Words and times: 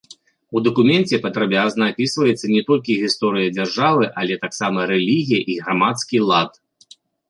У 0.59 0.61
дакуменце 0.67 1.19
падрабязна 1.25 1.83
апісваецца 1.93 2.45
не 2.55 2.63
толькі 2.71 2.97
гісторыя 3.03 3.55
дзяржавы, 3.59 4.03
але 4.25 4.41
таксама 4.49 4.91
рэлігія 4.97 5.41
і 5.55 5.63
грамадскі 5.65 6.17
лад. 6.31 6.51